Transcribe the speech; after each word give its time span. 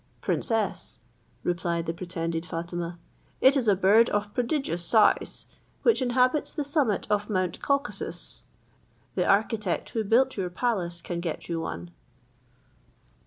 "Princess," 0.19 0.97
replied 1.43 1.85
the 1.85 1.93
pretended 1.93 2.43
Fatima, 2.43 2.97
"it 3.39 3.55
is 3.55 3.67
a 3.67 3.75
bird 3.75 4.09
of 4.09 4.33
prodigious 4.33 4.83
size, 4.83 5.45
which 5.83 6.01
inhabits 6.01 6.51
the 6.51 6.63
summit 6.63 7.05
of 7.11 7.29
mount 7.29 7.61
Caucasus; 7.61 8.41
the 9.13 9.27
architect 9.27 9.91
who 9.91 10.03
built 10.03 10.37
your 10.37 10.49
palace 10.49 11.03
can 11.03 11.19
get 11.19 11.47
you 11.49 11.59
one." 11.61 11.91